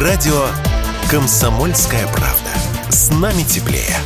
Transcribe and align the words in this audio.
Радио 0.00 0.46
«Комсомольская 1.10 2.06
правда». 2.06 2.48
С 2.88 3.10
нами 3.10 3.42
теплее. 3.42 3.98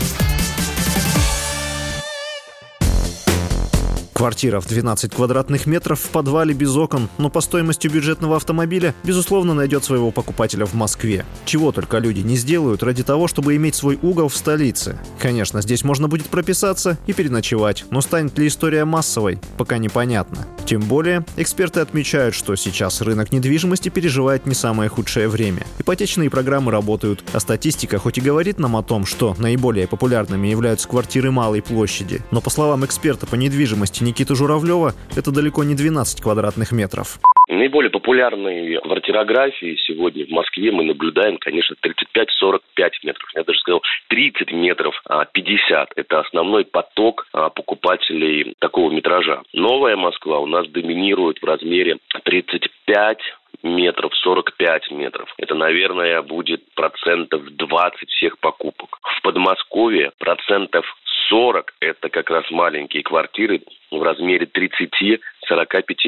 Квартира 4.12 4.60
в 4.60 4.66
12 4.66 5.14
квадратных 5.14 5.66
метров 5.66 6.00
в 6.00 6.08
подвале 6.08 6.52
без 6.52 6.74
окон, 6.74 7.08
но 7.18 7.30
по 7.30 7.40
стоимости 7.40 7.86
бюджетного 7.86 8.34
автомобиля, 8.34 8.92
безусловно, 9.04 9.54
найдет 9.54 9.84
своего 9.84 10.10
покупателя 10.10 10.66
в 10.66 10.74
Москве. 10.74 11.24
Чего 11.44 11.70
только 11.70 11.98
люди 11.98 12.22
не 12.22 12.34
сделают 12.34 12.82
ради 12.82 13.04
того, 13.04 13.28
чтобы 13.28 13.54
иметь 13.54 13.76
свой 13.76 13.96
угол 14.02 14.28
в 14.28 14.36
столице. 14.36 14.98
Конечно, 15.20 15.62
здесь 15.62 15.84
можно 15.84 16.08
будет 16.08 16.26
прописаться 16.26 16.98
и 17.06 17.12
переночевать, 17.12 17.84
но 17.90 18.00
станет 18.00 18.36
ли 18.36 18.48
история 18.48 18.84
массовой, 18.84 19.38
пока 19.56 19.78
непонятно. 19.78 20.44
Тем 20.66 20.80
более, 20.80 21.24
эксперты 21.36 21.80
отмечают, 21.80 22.34
что 22.34 22.56
сейчас 22.56 23.02
рынок 23.02 23.32
недвижимости 23.32 23.90
переживает 23.90 24.46
не 24.46 24.54
самое 24.54 24.88
худшее 24.88 25.28
время. 25.28 25.66
Ипотечные 25.78 26.30
программы 26.30 26.72
работают, 26.72 27.22
а 27.34 27.40
статистика 27.40 27.98
хоть 27.98 28.16
и 28.16 28.22
говорит 28.22 28.58
нам 28.58 28.76
о 28.76 28.82
том, 28.82 29.04
что 29.04 29.34
наиболее 29.38 29.86
популярными 29.86 30.48
являются 30.48 30.88
квартиры 30.88 31.30
малой 31.30 31.60
площади, 31.60 32.22
но 32.30 32.40
по 32.40 32.48
словам 32.48 32.84
эксперта 32.84 33.26
по 33.26 33.34
недвижимости 33.34 34.02
Никиты 34.02 34.34
Журавлева, 34.34 34.94
это 35.14 35.30
далеко 35.30 35.64
не 35.64 35.74
12 35.74 36.22
квадратных 36.22 36.72
метров. 36.72 37.20
Наиболее 37.54 37.90
популярные 37.90 38.80
квартирографии 38.80 39.76
сегодня 39.86 40.26
в 40.26 40.30
Москве 40.30 40.72
мы 40.72 40.84
наблюдаем, 40.84 41.38
конечно, 41.38 41.76
35-45 41.82 42.60
метров. 43.04 43.30
Я 43.34 43.44
даже 43.44 43.58
сказал 43.60 43.82
30 44.08 44.52
метров, 44.52 45.00
50. 45.32 45.72
А 45.72 45.86
Это 45.94 46.20
основной 46.20 46.64
поток 46.64 47.26
а, 47.32 47.50
покупателей 47.50 48.54
такого 48.58 48.90
метража. 48.90 49.42
Новая 49.52 49.96
Москва 49.96 50.40
у 50.40 50.46
нас 50.46 50.66
доминирует 50.68 51.38
в 51.40 51.44
размере 51.44 51.98
35 52.24 53.18
метров, 53.62 54.14
45 54.16 54.90
метров. 54.90 55.32
Это, 55.38 55.54
наверное, 55.54 56.22
будет 56.22 56.62
процентов 56.74 57.44
20 57.44 58.08
всех 58.10 58.38
покупок. 58.38 58.98
В 59.02 59.22
Подмосковье 59.22 60.12
процентов 60.18 60.84
40– 61.28 61.74
это 61.80 62.08
как 62.08 62.30
раз 62.30 62.50
маленькие 62.50 63.02
квартиры 63.02 63.62
в 63.90 64.02
размере 64.02 64.46
30-45 64.46 65.18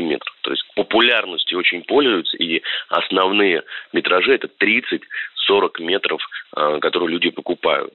метров. 0.02 0.34
То 0.42 0.50
есть 0.50 0.64
популярностью 0.74 1.58
очень 1.58 1.82
пользуются, 1.84 2.36
и 2.36 2.62
основные 2.88 3.62
метражи– 3.92 4.34
это 4.34 4.48
30 4.48 5.02
40 5.46 5.80
метров, 5.80 6.20
а, 6.54 6.78
которые 6.80 7.10
люди 7.10 7.30
покупают. 7.30 7.92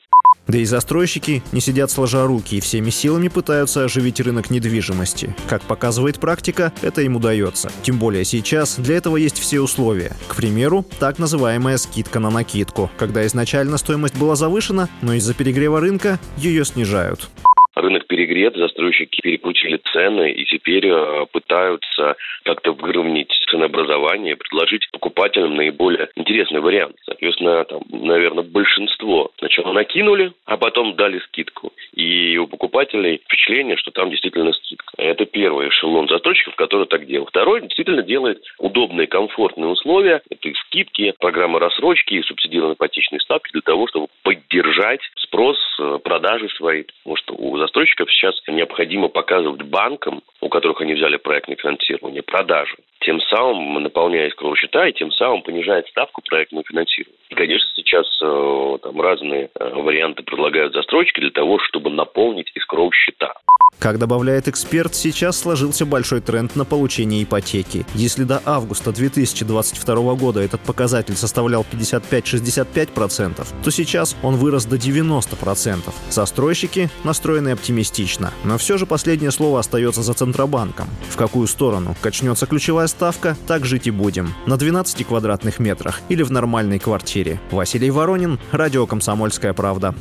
Да 0.47 0.57
и 0.57 0.65
застройщики 0.65 1.41
не 1.51 1.61
сидят 1.61 1.91
сложа 1.91 2.25
руки 2.25 2.55
и 2.55 2.61
всеми 2.61 2.89
силами 2.89 3.27
пытаются 3.27 3.83
оживить 3.83 4.19
рынок 4.19 4.49
недвижимости. 4.49 5.35
Как 5.49 5.61
показывает 5.61 6.19
практика, 6.19 6.73
это 6.81 7.01
им 7.01 7.15
удается. 7.15 7.71
Тем 7.83 7.99
более 7.99 8.25
сейчас 8.25 8.79
для 8.79 8.97
этого 8.97 9.17
есть 9.17 9.39
все 9.39 9.61
условия. 9.61 10.11
К 10.27 10.35
примеру, 10.35 10.85
так 10.99 11.19
называемая 11.19 11.77
скидка 11.77 12.19
на 12.19 12.31
накидку, 12.31 12.89
когда 12.97 13.25
изначально 13.27 13.77
стоимость 13.77 14.19
была 14.19 14.35
завышена, 14.35 14.89
но 15.01 15.13
из-за 15.13 15.33
перегрева 15.33 15.79
рынка 15.79 16.19
ее 16.37 16.65
снижают 16.65 17.29
рынок 17.75 18.07
перегрет, 18.07 18.55
застройщики 18.55 19.21
перекрутили 19.21 19.79
цены 19.91 20.31
и 20.31 20.45
теперь 20.45 20.87
э, 20.87 21.25
пытаются 21.31 22.15
как-то 22.43 22.73
выровнять 22.73 23.31
ценообразование, 23.51 24.35
предложить 24.35 24.89
покупателям 24.91 25.55
наиболее 25.55 26.09
интересный 26.15 26.61
вариант. 26.61 26.95
Соответственно, 27.05 27.63
там, 27.65 27.81
наверное, 27.89 28.43
большинство 28.43 29.31
сначала 29.37 29.73
накинули, 29.73 30.33
а 30.45 30.57
потом 30.57 30.95
дали 30.95 31.19
скидку. 31.19 31.73
И 31.93 32.37
у 32.37 32.47
покупателей 32.47 33.21
впечатление, 33.25 33.77
что 33.77 33.91
там 33.91 34.09
действительно 34.09 34.53
скидка. 34.53 34.93
Это 34.97 35.25
первый 35.25 35.69
эшелон 35.69 36.07
застройщиков, 36.07 36.55
который 36.55 36.87
так 36.87 37.05
делал. 37.05 37.27
Второй 37.27 37.61
действительно 37.61 38.01
делает 38.01 38.41
удобные, 38.57 39.07
комфортные 39.07 39.67
условия. 39.67 40.21
Это 40.29 40.49
и 40.49 40.53
скидки, 40.53 41.13
программы 41.19 41.59
рассрочки, 41.59 42.13
и 42.13 42.23
субсидированные 42.23 42.75
ипотечные 42.75 43.19
ставки 43.19 43.51
для 43.51 43.61
того, 43.61 43.87
чтобы 43.87 44.07
поддержать 44.23 45.01
спрос, 45.17 45.57
э, 45.79 45.99
продажи 46.03 46.49
свои. 46.49 46.83
Потому 47.03 47.15
что 47.17 47.33
у 47.35 47.57
застройщиков 47.57 48.11
сейчас 48.11 48.35
необходимо 48.47 49.09
показывать 49.09 49.63
банкам, 49.63 50.21
у 50.39 50.49
которых 50.49 50.81
они 50.81 50.93
взяли 50.93 51.17
проектное 51.17 51.57
финансирование, 51.57 52.23
продажи. 52.23 52.75
Тем 53.01 53.19
самым 53.21 53.81
наполняя 53.81 54.29
escrow 54.29 54.55
счета 54.55 54.87
и 54.87 54.93
тем 54.93 55.11
самым 55.11 55.41
понижает 55.41 55.87
ставку 55.87 56.21
проектного 56.21 56.63
финансирования. 56.67 57.17
И, 57.29 57.35
конечно, 57.35 57.67
сейчас 57.75 58.05
э, 58.21 58.77
там 58.83 59.01
разные 59.01 59.49
э, 59.59 59.69
варианты 59.73 60.21
предлагают 60.21 60.73
застройщики 60.73 61.19
для 61.19 61.31
того, 61.31 61.57
чтобы 61.59 61.89
наполнить 61.89 62.51
escrow 62.55 62.91
счета. 62.93 63.33
Как 63.81 63.97
добавляет 63.97 64.47
эксперт, 64.47 64.93
сейчас 64.93 65.39
сложился 65.39 65.87
большой 65.87 66.21
тренд 66.21 66.55
на 66.55 66.65
получение 66.65 67.23
ипотеки. 67.23 67.83
Если 67.95 68.25
до 68.25 68.39
августа 68.45 68.91
2022 68.91 70.13
года 70.13 70.39
этот 70.39 70.61
показатель 70.61 71.15
составлял 71.15 71.65
55-65%, 71.71 73.47
то 73.63 73.71
сейчас 73.71 74.15
он 74.21 74.35
вырос 74.35 74.65
до 74.65 74.75
90%. 74.75 75.79
Застройщики 76.11 76.91
настроены 77.03 77.49
оптимистично. 77.49 78.31
Но 78.43 78.59
все 78.59 78.77
же 78.77 78.85
последнее 78.85 79.31
слово 79.31 79.61
остается 79.61 80.03
за 80.03 80.13
Центробанком. 80.13 80.87
В 81.09 81.17
какую 81.17 81.47
сторону 81.47 81.95
качнется 82.01 82.45
ключевая 82.45 82.85
ставка, 82.85 83.35
так 83.47 83.65
жить 83.65 83.87
и 83.87 83.91
будем. 83.91 84.35
На 84.45 84.57
12 84.57 85.07
квадратных 85.07 85.57
метрах 85.57 86.01
или 86.07 86.21
в 86.21 86.31
нормальной 86.31 86.77
квартире. 86.77 87.39
Василий 87.49 87.89
Воронин, 87.89 88.39
Радио 88.51 88.85
«Комсомольская 88.85 89.53
правда». 89.53 89.95